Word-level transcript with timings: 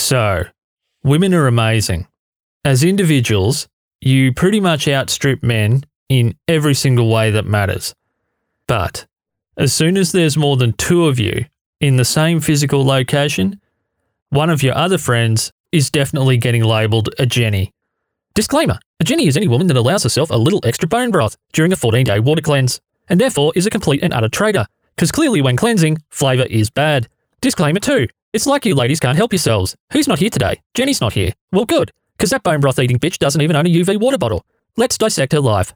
So, 0.00 0.44
women 1.04 1.34
are 1.34 1.46
amazing. 1.46 2.08
As 2.64 2.82
individuals, 2.82 3.68
you 4.00 4.32
pretty 4.32 4.58
much 4.58 4.88
outstrip 4.88 5.42
men 5.42 5.84
in 6.08 6.36
every 6.48 6.74
single 6.74 7.10
way 7.10 7.30
that 7.30 7.44
matters. 7.44 7.94
But 8.66 9.06
as 9.58 9.74
soon 9.74 9.98
as 9.98 10.10
there's 10.10 10.38
more 10.38 10.56
than 10.56 10.72
two 10.72 11.06
of 11.06 11.20
you 11.20 11.44
in 11.80 11.96
the 11.96 12.06
same 12.06 12.40
physical 12.40 12.84
location, 12.84 13.60
one 14.30 14.48
of 14.48 14.62
your 14.62 14.74
other 14.74 14.96
friends 14.96 15.52
is 15.70 15.90
definitely 15.90 16.38
getting 16.38 16.64
labelled 16.64 17.10
a 17.18 17.26
Jenny. 17.26 17.70
Disclaimer 18.34 18.78
A 19.00 19.04
Jenny 19.04 19.26
is 19.26 19.36
any 19.36 19.48
woman 19.48 19.66
that 19.66 19.76
allows 19.76 20.02
herself 20.02 20.30
a 20.30 20.36
little 20.36 20.62
extra 20.64 20.88
bone 20.88 21.10
broth 21.10 21.36
during 21.52 21.74
a 21.74 21.76
14 21.76 22.06
day 22.06 22.20
water 22.20 22.42
cleanse, 22.42 22.80
and 23.10 23.20
therefore 23.20 23.52
is 23.54 23.66
a 23.66 23.70
complete 23.70 24.02
and 24.02 24.14
utter 24.14 24.30
traitor, 24.30 24.66
because 24.96 25.12
clearly 25.12 25.42
when 25.42 25.56
cleansing, 25.56 25.98
flavour 26.08 26.44
is 26.44 26.70
bad. 26.70 27.06
Disclaimer 27.42 27.80
2 27.80 28.06
It's 28.34 28.46
like 28.46 28.66
you 28.66 28.74
ladies 28.74 29.00
can't 29.00 29.16
help 29.16 29.32
yourselves. 29.32 29.74
Who's 29.94 30.06
not 30.06 30.18
here 30.18 30.28
today? 30.28 30.60
Jenny's 30.74 31.00
not 31.00 31.14
here. 31.14 31.32
Well, 31.52 31.64
good, 31.64 31.90
because 32.18 32.28
that 32.30 32.42
bone 32.42 32.60
broth 32.60 32.78
eating 32.78 32.98
bitch 32.98 33.16
doesn't 33.16 33.40
even 33.40 33.56
own 33.56 33.66
a 33.66 33.70
UV 33.70 33.98
water 33.98 34.18
bottle. 34.18 34.44
Let's 34.76 34.98
dissect 34.98 35.32
her 35.32 35.40
life. 35.40 35.72